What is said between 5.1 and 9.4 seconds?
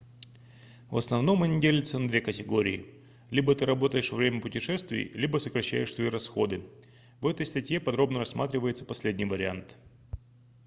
либо сокращаешь свои расходы в этой статье подробно рассматривается последний